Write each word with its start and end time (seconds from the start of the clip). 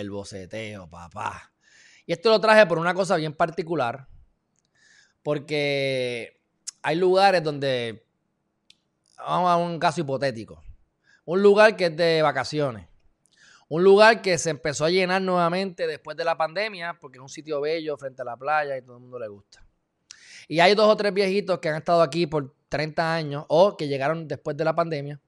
el 0.00 0.10
boceteo, 0.10 0.88
papá. 0.88 1.52
Y 2.06 2.12
esto 2.12 2.30
lo 2.30 2.40
traje 2.40 2.66
por 2.66 2.78
una 2.78 2.94
cosa 2.94 3.16
bien 3.16 3.32
particular, 3.32 4.08
porque 5.22 6.40
hay 6.82 6.96
lugares 6.96 7.42
donde, 7.42 8.04
vamos 9.16 9.50
a 9.50 9.56
un 9.56 9.78
caso 9.78 10.00
hipotético, 10.00 10.62
un 11.24 11.42
lugar 11.42 11.76
que 11.76 11.86
es 11.86 11.96
de 11.96 12.22
vacaciones, 12.22 12.88
un 13.68 13.84
lugar 13.84 14.22
que 14.22 14.38
se 14.38 14.50
empezó 14.50 14.84
a 14.84 14.90
llenar 14.90 15.22
nuevamente 15.22 15.86
después 15.86 16.16
de 16.16 16.24
la 16.24 16.36
pandemia, 16.36 16.98
porque 17.00 17.18
es 17.18 17.22
un 17.22 17.28
sitio 17.28 17.60
bello 17.60 17.96
frente 17.96 18.22
a 18.22 18.24
la 18.24 18.36
playa 18.36 18.76
y 18.76 18.82
todo 18.82 18.96
el 18.96 19.02
mundo 19.02 19.18
le 19.18 19.28
gusta. 19.28 19.64
Y 20.48 20.58
hay 20.58 20.74
dos 20.74 20.88
o 20.88 20.96
tres 20.96 21.14
viejitos 21.14 21.60
que 21.60 21.68
han 21.68 21.76
estado 21.76 22.02
aquí 22.02 22.26
por 22.26 22.52
30 22.68 23.14
años 23.14 23.44
o 23.46 23.76
que 23.76 23.86
llegaron 23.86 24.26
después 24.26 24.56
de 24.56 24.64
la 24.64 24.74
pandemia 24.74 25.20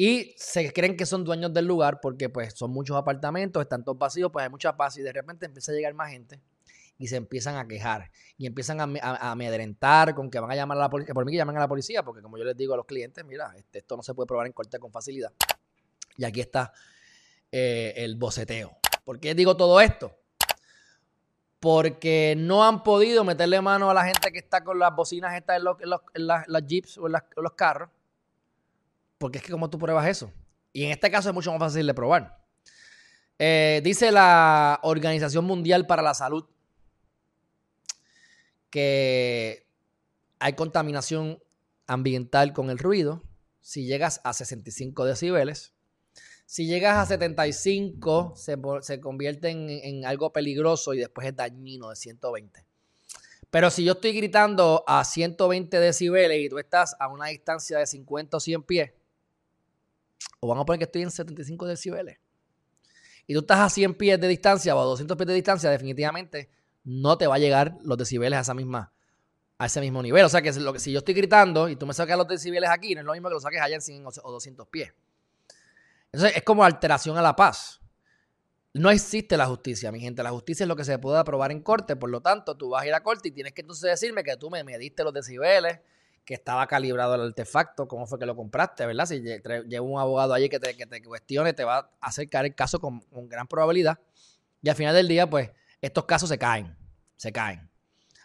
y 0.00 0.32
se 0.38 0.72
creen 0.72 0.96
que 0.96 1.04
son 1.04 1.24
dueños 1.24 1.52
del 1.52 1.66
lugar 1.66 2.00
porque 2.00 2.28
pues 2.28 2.54
son 2.54 2.70
muchos 2.70 2.96
apartamentos, 2.96 3.60
están 3.60 3.84
todos 3.84 3.98
vacíos, 3.98 4.30
pues 4.32 4.44
hay 4.44 4.48
mucha 4.48 4.76
paz 4.76 4.96
y 4.96 5.02
de 5.02 5.12
repente 5.12 5.44
empieza 5.44 5.72
a 5.72 5.74
llegar 5.74 5.92
más 5.92 6.12
gente 6.12 6.40
y 6.98 7.08
se 7.08 7.16
empiezan 7.16 7.56
a 7.56 7.66
quejar 7.66 8.10
y 8.36 8.46
empiezan 8.46 8.80
a, 8.80 9.30
amedrentar 9.30 10.14
con 10.14 10.30
que 10.30 10.38
van 10.38 10.52
a 10.52 10.54
llamar 10.54 10.78
a 10.78 10.82
la 10.82 10.88
policía, 10.88 11.12
por 11.12 11.24
mí 11.24 11.32
que 11.32 11.38
llaman 11.38 11.56
a 11.56 11.60
la 11.60 11.68
policía, 11.68 12.04
porque 12.04 12.22
como 12.22 12.38
yo 12.38 12.44
les 12.44 12.56
digo 12.56 12.74
a 12.74 12.76
los 12.76 12.86
clientes, 12.86 13.24
mira, 13.24 13.52
este, 13.56 13.80
esto 13.80 13.96
no 13.96 14.04
se 14.04 14.14
puede 14.14 14.28
probar 14.28 14.46
en 14.46 14.52
corte 14.52 14.78
con 14.78 14.92
facilidad. 14.92 15.32
Y 16.16 16.24
aquí 16.24 16.40
está 16.40 16.72
eh, 17.50 17.94
el 17.96 18.14
boceteo. 18.14 18.78
¿Por 19.04 19.18
qué 19.18 19.34
digo 19.34 19.56
todo 19.56 19.80
esto? 19.80 20.16
porque 21.60 22.34
no 22.36 22.64
han 22.64 22.82
podido 22.82 23.24
meterle 23.24 23.60
mano 23.60 23.90
a 23.90 23.94
la 23.94 24.04
gente 24.04 24.30
que 24.30 24.38
está 24.38 24.62
con 24.62 24.78
las 24.78 24.94
bocinas 24.94 25.34
estas 25.34 25.56
en, 25.56 25.64
los, 25.64 25.76
las, 26.46 26.66
jeeps 26.66 26.98
o 26.98 27.06
en, 27.06 27.14
los 27.36 27.52
carros. 27.54 27.90
Porque 29.18 29.38
es 29.38 29.44
que 29.44 29.52
como 29.52 29.68
tú 29.70 29.78
pruebas 29.78 30.06
eso. 30.08 30.32
Y 30.72 30.84
en 30.84 30.90
este 30.90 31.10
caso 31.10 31.28
es 31.28 31.34
mucho 31.34 31.50
más 31.50 31.60
fácil 31.60 31.86
de 31.86 31.94
probar. 31.94 32.38
Eh, 33.38 33.80
dice 33.84 34.10
la 34.10 34.80
Organización 34.82 35.44
Mundial 35.44 35.86
para 35.86 36.02
la 36.02 36.14
Salud 36.14 36.44
que 38.70 39.66
hay 40.38 40.52
contaminación 40.54 41.38
ambiental 41.86 42.52
con 42.52 42.68
el 42.70 42.78
ruido 42.78 43.22
si 43.60 43.86
llegas 43.86 44.20
a 44.24 44.32
65 44.32 45.04
decibeles 45.04 45.72
si 46.48 46.64
llegas 46.64 46.96
a 46.96 47.04
75, 47.04 48.32
se, 48.34 48.56
se 48.80 49.00
convierte 49.00 49.50
en, 49.50 50.06
algo 50.06 50.32
peligroso 50.32 50.94
y 50.94 50.98
después 50.98 51.26
es 51.26 51.36
dañino 51.36 51.90
de 51.90 51.96
120. 51.96 52.64
Pero 53.50 53.70
si 53.70 53.84
yo 53.84 53.92
estoy 53.92 54.14
gritando 54.14 54.82
a 54.86 55.04
120 55.04 55.78
decibeles 55.78 56.40
y 56.40 56.48
tú 56.48 56.58
estás 56.58 56.96
a 56.98 57.08
una 57.08 57.26
distancia 57.26 57.76
de 57.76 57.86
50 57.86 58.38
o 58.38 58.40
100 58.40 58.62
pies, 58.62 58.92
o 60.40 60.48
vamos 60.48 60.62
a 60.62 60.66
poner 60.66 60.78
que 60.78 60.84
estoy 60.84 61.02
en 61.02 61.10
75 61.10 61.66
decibeles, 61.66 62.18
y 63.26 63.34
tú 63.34 63.40
estás 63.40 63.58
a 63.58 63.68
100 63.68 63.94
pies 63.94 64.20
de 64.20 64.28
distancia 64.28 64.74
o 64.74 64.80
a 64.80 64.84
200 64.84 65.16
pies 65.16 65.26
de 65.26 65.34
distancia, 65.34 65.70
definitivamente 65.70 66.50
no 66.84 67.18
te 67.18 67.26
va 67.26 67.34
a 67.34 67.38
llegar 67.38 67.76
los 67.82 67.98
decibeles 67.98 68.38
a 68.38 68.40
esa 68.40 68.54
misma 68.54 68.92
a 69.58 69.66
ese 69.66 69.80
mismo 69.80 70.02
nivel. 70.02 70.24
O 70.24 70.28
sea 70.28 70.40
que, 70.40 70.52
lo 70.52 70.72
que 70.72 70.78
si 70.78 70.92
yo 70.92 70.98
estoy 70.98 71.14
gritando 71.14 71.68
y 71.68 71.76
tú 71.76 71.84
me 71.84 71.92
sacas 71.92 72.16
los 72.16 72.28
decibeles 72.28 72.70
aquí, 72.70 72.94
no 72.94 73.00
es 73.00 73.06
lo 73.06 73.12
mismo 73.12 73.28
que 73.28 73.34
lo 73.34 73.40
saques 73.40 73.60
allá 73.60 73.74
en 73.74 73.82
100 73.82 74.06
o 74.06 74.32
200 74.32 74.68
pies. 74.68 74.94
Entonces 76.12 76.36
es 76.36 76.42
como 76.44 76.64
alteración 76.64 77.18
a 77.18 77.22
la 77.22 77.34
paz. 77.34 77.80
No 78.72 78.90
existe 78.90 79.36
la 79.36 79.46
justicia, 79.46 79.90
mi 79.90 80.00
gente. 80.00 80.22
La 80.22 80.30
justicia 80.30 80.64
es 80.64 80.68
lo 80.68 80.76
que 80.76 80.84
se 80.84 80.98
puede 80.98 81.18
aprobar 81.18 81.50
en 81.50 81.60
corte. 81.60 81.96
Por 81.96 82.10
lo 82.10 82.20
tanto, 82.20 82.56
tú 82.56 82.70
vas 82.70 82.84
a 82.84 82.86
ir 82.86 82.94
a 82.94 83.02
corte 83.02 83.28
y 83.28 83.32
tienes 83.32 83.52
que 83.52 83.62
entonces 83.62 83.90
decirme 83.90 84.22
que 84.22 84.36
tú 84.36 84.50
me 84.50 84.62
mediste 84.62 85.02
los 85.02 85.12
decibeles, 85.12 85.80
que 86.28 86.34
estaba 86.34 86.66
calibrado 86.66 87.14
el 87.14 87.22
artefacto, 87.22 87.88
cómo 87.88 88.06
fue 88.06 88.18
que 88.18 88.26
lo 88.26 88.36
compraste, 88.36 88.84
¿verdad? 88.84 89.06
Si 89.06 89.22
lleva 89.22 89.80
un 89.80 89.98
abogado 89.98 90.34
allí 90.34 90.50
que 90.50 90.60
te, 90.60 90.76
que 90.76 90.84
te 90.84 91.02
cuestione, 91.02 91.54
te 91.54 91.64
va 91.64 91.78
a 91.78 92.06
acercar 92.06 92.44
el 92.44 92.54
caso 92.54 92.78
con, 92.78 93.00
con 93.00 93.30
gran 93.30 93.48
probabilidad. 93.48 93.98
Y 94.60 94.68
al 94.68 94.76
final 94.76 94.94
del 94.94 95.08
día, 95.08 95.30
pues, 95.30 95.50
estos 95.80 96.04
casos 96.04 96.28
se 96.28 96.36
caen. 96.36 96.76
Se 97.16 97.32
caen. 97.32 97.70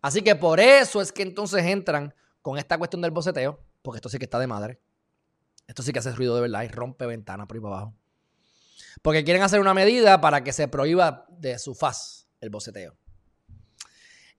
Así 0.00 0.20
que 0.20 0.34
por 0.34 0.58
eso 0.58 1.00
es 1.00 1.12
que 1.12 1.22
entonces 1.22 1.64
entran 1.64 2.12
con 2.40 2.58
esta 2.58 2.76
cuestión 2.76 3.02
del 3.02 3.12
boceteo, 3.12 3.60
porque 3.82 3.98
esto 3.98 4.08
sí 4.08 4.18
que 4.18 4.24
está 4.24 4.40
de 4.40 4.48
madre. 4.48 4.80
Esto 5.68 5.84
sí 5.84 5.92
que 5.92 6.00
hace 6.00 6.10
ruido 6.10 6.34
de 6.34 6.40
verdad 6.40 6.64
y 6.64 6.68
rompe 6.70 7.06
ventanas 7.06 7.46
por 7.46 7.56
ahí 7.56 7.62
para 7.62 7.76
abajo. 7.76 7.94
Porque 9.00 9.22
quieren 9.22 9.44
hacer 9.44 9.60
una 9.60 9.74
medida 9.74 10.20
para 10.20 10.42
que 10.42 10.52
se 10.52 10.66
prohíba 10.66 11.24
de 11.30 11.56
su 11.56 11.72
faz 11.72 12.26
el 12.40 12.50
boceteo. 12.50 12.96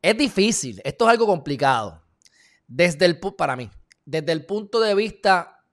Es 0.01 0.17
difícil, 0.17 0.81
esto 0.83 1.05
es 1.05 1.11
algo 1.11 1.25
complicado. 1.25 2.02
Desde 2.75 3.05
el 3.05 3.19
para 3.19 3.55
mí, 3.55 3.69
desde 4.03 4.31
el 4.31 4.47
punto 4.47 4.79
de 4.79 4.95
vista 4.95 5.63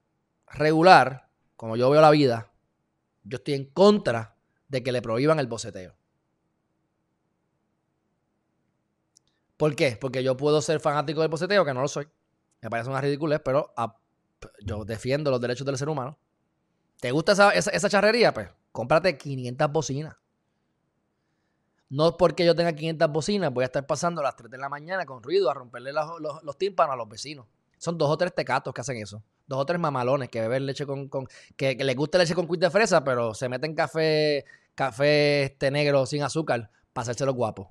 regular, 0.49 1.31
como 1.57 1.75
yo 1.75 1.89
veo 1.89 2.03
la 2.03 2.11
vida, 2.11 2.53
yo 3.25 3.39
estoy 3.39 3.55
en 3.55 3.65
contra 3.71 4.37
de 4.69 4.83
que 4.83 4.93
le 4.93 5.01
prohíban 5.01 5.41
el 5.41 5.47
boceteo. 5.47 5.97
¿Por 9.57 9.75
qué? 9.75 9.97
Porque 9.99 10.23
yo 10.23 10.37
puedo 10.37 10.61
ser 10.61 10.79
fanático 10.79 11.23
del 11.23 11.31
boceteo, 11.31 11.65
que 11.65 11.73
no 11.73 11.81
lo 11.81 11.89
soy. 11.89 12.07
Me 12.61 12.69
parece 12.69 12.91
una 12.91 13.01
ridiculez, 13.01 13.41
pero 13.43 13.73
yo 14.63 14.85
defiendo 14.85 15.31
los 15.31 15.41
derechos 15.41 15.65
del 15.65 15.79
ser 15.79 15.89
humano. 15.89 16.19
¿Te 17.01 17.13
gusta 17.13 17.33
esa, 17.55 17.89
charrería? 17.89 18.35
Pues 18.35 18.51
cómprate 18.73 19.17
500 19.17 19.73
bocinas. 19.73 20.17
No 21.91 22.17
porque 22.17 22.47
yo 22.47 22.55
tenga 22.55 22.73
500 22.73 23.11
bocinas, 23.11 23.53
voy 23.53 23.63
a 23.63 23.67
estar 23.67 23.85
pasando 23.85 24.21
a 24.21 24.25
las 24.25 24.37
3 24.37 24.49
de 24.49 24.59
la 24.59 24.69
mañana 24.69 25.05
con 25.05 25.23
ruido 25.23 25.51
a 25.51 25.55
romperle 25.55 25.93
los, 25.93 26.57
tímpanos 26.57 26.95
a 26.95 26.97
los 26.97 27.09
vecinos. 27.09 27.47
Son 27.79 27.99
dos 27.99 28.09
o 28.09 28.17
tres 28.17 28.33
tecatos 28.33 28.73
que 28.73 28.81
hacen 28.81 28.99
eso. 28.99 29.23
Dos 29.47 29.59
o 29.59 29.67
tres 29.67 29.81
mamalones 29.81 30.29
que 30.29 30.41
beben 30.41 30.67
leche 30.67 30.87
con. 30.87 31.09
que, 31.57 31.75
les 31.75 31.97
gusta 31.97 32.19
leche 32.19 32.35
con 32.35 32.47
quick 32.47 32.61
de 32.61 32.71
fresa, 32.71 33.03
pero 33.03 33.35
se 33.35 33.49
meten 33.49 33.75
café, 33.75 34.45
café 34.75 35.45
este 35.45 35.71
negro 35.71 36.07
sin 36.07 36.23
azúcar 36.23 36.71
para 36.93 37.03
hacerse 37.03 37.27
los 37.27 37.35
guapos. 37.35 37.69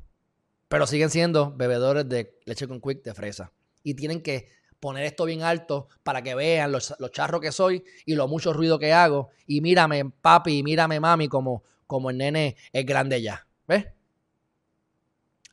Pero 0.67 0.85
siguen 0.85 1.11
siendo 1.11 1.53
bebedores 1.55 2.09
de 2.09 2.37
leche 2.45 2.67
con 2.67 2.81
quick 2.81 3.03
de 3.03 3.13
fresa. 3.13 3.53
Y 3.83 3.93
tienen 3.93 4.21
que 4.21 4.49
poner 4.79 5.05
esto 5.05 5.25
bien 5.25 5.43
alto 5.43 5.87
para 6.03 6.23
que 6.23 6.35
vean 6.35 6.71
los, 6.71 6.93
charros 7.11 7.39
que 7.39 7.51
soy 7.51 7.85
y 8.05 8.15
lo 8.15 8.27
mucho 8.27 8.51
ruido 8.51 8.79
que 8.79 8.91
hago. 8.91 9.29
Y 9.45 9.61
mírame, 9.61 10.11
papi, 10.21 10.63
mírame, 10.63 10.99
mami, 10.99 11.29
como, 11.29 11.63
como 11.87 12.09
el 12.09 12.17
nene 12.17 12.57
es 12.73 12.85
grande 12.85 13.21
ya. 13.21 13.47
¿Ves? 13.67 13.85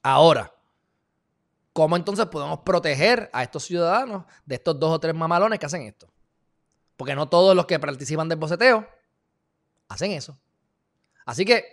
Ahora, 0.08 0.54
¿cómo 1.72 1.96
entonces 1.96 2.26
podemos 2.26 2.60
proteger 2.60 3.28
a 3.32 3.42
estos 3.42 3.64
ciudadanos 3.64 4.24
de 4.44 4.54
estos 4.54 4.78
dos 4.78 4.92
o 4.92 5.00
tres 5.00 5.16
mamalones 5.16 5.58
que 5.58 5.66
hacen 5.66 5.82
esto? 5.82 6.06
Porque 6.96 7.16
no 7.16 7.28
todos 7.28 7.56
los 7.56 7.66
que 7.66 7.80
participan 7.80 8.28
del 8.28 8.38
boceteo 8.38 8.86
hacen 9.88 10.12
eso. 10.12 10.38
Así 11.24 11.44
que 11.44 11.64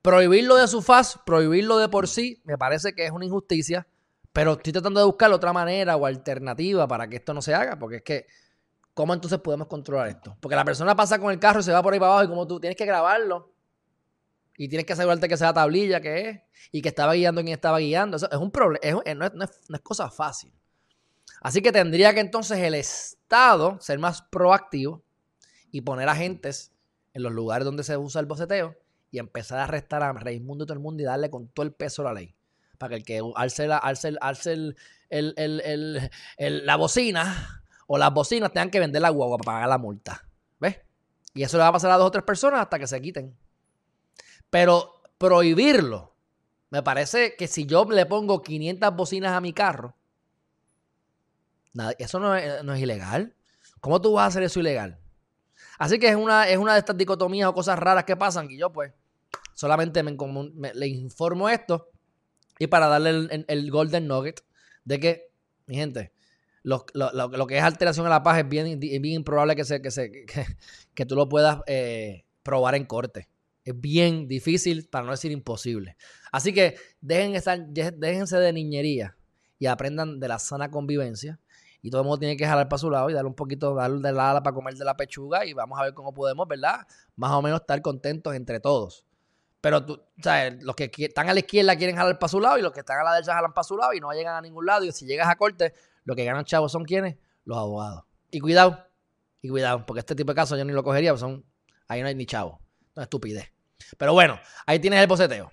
prohibirlo 0.00 0.54
de 0.54 0.68
su 0.68 0.80
faz, 0.80 1.18
prohibirlo 1.26 1.78
de 1.78 1.88
por 1.88 2.06
sí, 2.06 2.40
me 2.44 2.56
parece 2.56 2.94
que 2.94 3.06
es 3.06 3.10
una 3.10 3.24
injusticia 3.24 3.84
pero 4.32 4.52
estoy 4.52 4.72
tratando 4.72 5.00
de 5.00 5.06
buscar 5.06 5.32
otra 5.32 5.52
manera 5.52 5.96
o 5.96 6.06
alternativa 6.06 6.86
para 6.86 7.08
que 7.08 7.16
esto 7.16 7.34
no 7.34 7.42
se 7.42 7.56
haga, 7.56 7.76
porque 7.76 7.96
es 7.96 8.02
que, 8.02 8.26
¿cómo 8.94 9.12
entonces 9.12 9.40
podemos 9.40 9.66
controlar 9.66 10.06
esto? 10.06 10.36
Porque 10.40 10.54
la 10.54 10.64
persona 10.64 10.94
pasa 10.94 11.18
con 11.18 11.32
el 11.32 11.40
carro 11.40 11.58
y 11.58 11.64
se 11.64 11.72
va 11.72 11.82
por 11.82 11.92
ahí 11.92 11.98
para 11.98 12.12
abajo 12.12 12.26
y 12.26 12.28
como 12.28 12.46
tú 12.46 12.60
tienes 12.60 12.76
que 12.76 12.86
grabarlo 12.86 13.57
y 14.58 14.68
tienes 14.68 14.84
que 14.84 14.92
asegurarte 14.92 15.28
que 15.28 15.36
sea 15.38 15.48
la 15.48 15.54
tablilla 15.54 16.00
que 16.02 16.28
es 16.28 16.40
y 16.72 16.82
que 16.82 16.90
estaba 16.90 17.14
guiando 17.14 17.40
quien 17.40 17.54
estaba 17.54 17.78
guiando. 17.78 18.18
Eso 18.18 18.30
es 18.30 18.36
un 18.36 18.50
problema, 18.50 19.02
no, 19.14 19.24
es, 19.24 19.32
no 19.32 19.76
es 19.76 19.80
cosa 19.82 20.10
fácil. 20.10 20.52
Así 21.40 21.62
que 21.62 21.72
tendría 21.72 22.12
que 22.12 22.20
entonces 22.20 22.58
el 22.58 22.74
Estado 22.74 23.78
ser 23.80 23.98
más 23.98 24.20
proactivo 24.22 25.02
y 25.70 25.80
poner 25.82 26.08
agentes 26.08 26.72
en 27.14 27.22
los 27.22 27.32
lugares 27.32 27.64
donde 27.64 27.84
se 27.84 27.96
usa 27.96 28.20
el 28.20 28.26
boceteo 28.26 28.76
y 29.10 29.18
empezar 29.18 29.60
a 29.60 29.64
arrestar 29.64 30.02
a 30.02 30.12
Raimundo 30.12 30.64
y 30.64 30.66
todo 30.66 30.74
el 30.74 30.80
mundo 30.80 31.02
y 31.02 31.06
darle 31.06 31.30
con 31.30 31.48
todo 31.48 31.64
el 31.64 31.72
peso 31.72 32.02
a 32.02 32.06
la 32.06 32.14
ley 32.14 32.34
para 32.78 32.90
que 32.90 32.96
el 32.96 33.04
que 33.04 33.32
alce 33.34 33.66
la, 33.66 33.78
alce, 33.78 34.12
la 36.38 36.76
bocina 36.76 37.62
o 37.86 37.98
las 37.98 38.12
bocinas 38.12 38.52
tengan 38.52 38.70
que 38.70 38.80
vender 38.80 39.02
la 39.02 39.10
guagua 39.10 39.38
para 39.38 39.52
pagar 39.52 39.68
la 39.68 39.78
multa. 39.78 40.24
¿Ves? 40.60 40.78
Y 41.34 41.42
eso 41.42 41.56
le 41.56 41.62
va 41.62 41.68
a 41.68 41.72
pasar 41.72 41.90
a 41.90 41.96
dos 41.96 42.08
o 42.08 42.10
tres 42.10 42.24
personas 42.24 42.60
hasta 42.60 42.78
que 42.78 42.86
se 42.86 43.00
quiten. 43.00 43.36
Pero 44.50 45.02
prohibirlo, 45.18 46.14
me 46.70 46.82
parece 46.82 47.36
que 47.36 47.46
si 47.46 47.66
yo 47.66 47.84
le 47.84 48.06
pongo 48.06 48.42
500 48.42 48.94
bocinas 48.94 49.32
a 49.32 49.40
mi 49.40 49.52
carro, 49.52 49.94
eso 51.98 52.18
no 52.18 52.34
es, 52.34 52.80
ilegal. 52.80 53.34
¿Cómo 53.80 54.00
tú 54.00 54.14
vas 54.14 54.24
a 54.24 54.26
hacer 54.26 54.42
eso 54.42 54.60
ilegal? 54.60 54.98
Así 55.78 55.98
que 55.98 56.08
es 56.08 56.16
una, 56.16 56.48
es 56.48 56.58
una 56.58 56.72
de 56.72 56.80
estas 56.80 56.96
dicotomías 56.96 57.48
o 57.48 57.54
cosas 57.54 57.78
raras 57.78 58.04
que 58.04 58.16
pasan 58.16 58.50
y 58.50 58.58
yo 58.58 58.72
pues 58.72 58.92
solamente 59.54 60.02
me, 60.02 60.16
le 60.74 60.86
informo 60.88 61.48
esto 61.48 61.90
y 62.58 62.66
para 62.66 62.88
darle 62.88 63.44
el, 63.46 63.70
golden 63.70 64.08
nugget 64.08 64.44
de 64.84 64.98
que, 64.98 65.30
mi 65.66 65.76
gente, 65.76 66.12
lo, 66.62 66.84
que 66.84 67.58
es 67.58 67.62
alteración 67.62 68.06
a 68.06 68.10
la 68.10 68.22
paz 68.22 68.38
es 68.38 68.48
bien, 68.48 68.80
bien 68.80 69.04
improbable 69.04 69.54
que, 69.54 69.64
se, 69.64 69.80
que, 69.80 69.90
se, 69.90 70.10
que, 70.94 71.06
tú 71.06 71.14
lo 71.14 71.28
puedas 71.28 71.60
eh, 71.66 72.24
probar 72.42 72.74
en 72.74 72.84
corte. 72.84 73.28
Es 73.68 73.78
bien 73.78 74.28
difícil, 74.28 74.88
para 74.88 75.04
no 75.04 75.10
decir 75.10 75.30
imposible. 75.30 75.98
Así 76.32 76.54
que 76.54 76.76
dejen 77.02 77.34
déjense 77.74 78.38
de 78.38 78.50
niñería 78.50 79.14
y 79.58 79.66
aprendan 79.66 80.18
de 80.20 80.26
la 80.26 80.38
sana 80.38 80.70
convivencia. 80.70 81.38
Y 81.82 81.90
todo 81.90 82.00
el 82.00 82.06
mundo 82.06 82.18
tiene 82.18 82.38
que 82.38 82.46
jalar 82.46 82.66
para 82.70 82.78
su 82.78 82.90
lado 82.90 83.10
y 83.10 83.12
darle 83.12 83.28
un 83.28 83.34
poquito, 83.34 83.74
darle 83.74 84.00
de 84.00 84.10
la 84.10 84.30
ala 84.30 84.42
para 84.42 84.54
comer 84.54 84.74
de 84.74 84.86
la 84.86 84.96
pechuga 84.96 85.44
y 85.44 85.52
vamos 85.52 85.78
a 85.78 85.82
ver 85.82 85.92
cómo 85.92 86.14
podemos, 86.14 86.48
¿verdad? 86.48 86.86
Más 87.16 87.30
o 87.32 87.42
menos 87.42 87.60
estar 87.60 87.82
contentos 87.82 88.34
entre 88.34 88.58
todos. 88.58 89.04
Pero 89.60 89.84
tú, 89.84 90.00
¿sabes? 90.22 90.62
Los 90.62 90.74
que 90.74 90.90
están 90.96 91.28
a 91.28 91.34
la 91.34 91.40
izquierda 91.40 91.76
quieren 91.76 91.94
jalar 91.94 92.18
para 92.18 92.28
su 92.28 92.40
lado 92.40 92.56
y 92.56 92.62
los 92.62 92.72
que 92.72 92.80
están 92.80 92.98
a 93.00 93.04
la 93.04 93.12
derecha 93.16 93.34
jalan 93.34 93.52
para 93.52 93.64
su 93.64 93.76
lado 93.76 93.92
y 93.92 94.00
no 94.00 94.10
llegan 94.12 94.34
a 94.34 94.40
ningún 94.40 94.64
lado. 94.64 94.82
Y 94.84 94.92
si 94.92 95.04
llegas 95.04 95.28
a 95.28 95.36
corte, 95.36 95.74
lo 96.04 96.16
que 96.16 96.24
ganan 96.24 96.46
chavos 96.46 96.72
son 96.72 96.84
quienes? 96.86 97.16
Los 97.44 97.58
abogados. 97.58 98.04
Y 98.30 98.40
cuidado, 98.40 98.82
y 99.42 99.50
cuidado, 99.50 99.84
porque 99.84 100.00
este 100.00 100.14
tipo 100.14 100.32
de 100.32 100.36
casos 100.36 100.56
yo 100.56 100.64
ni 100.64 100.72
lo 100.72 100.82
cogería, 100.82 101.14
son, 101.18 101.44
ahí 101.86 102.00
no 102.00 102.08
hay 102.08 102.14
ni 102.14 102.24
chavo. 102.24 102.62
No 102.96 103.02
es 103.02 103.06
estupidez. 103.06 103.57
Pero 103.96 104.12
bueno, 104.12 104.38
ahí 104.66 104.78
tienes 104.78 105.00
el 105.00 105.06
boceteo. 105.06 105.50